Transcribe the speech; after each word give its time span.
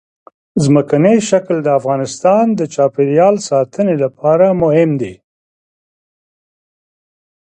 ځمکنی 0.63 1.15
شکل 1.29 1.55
د 1.63 1.67
افغانستان 1.79 2.45
د 2.59 2.61
چاپیریال 2.73 3.35
ساتنې 3.49 3.95
لپاره 4.03 4.45
مهم 4.61 4.91
دي. 5.01 5.13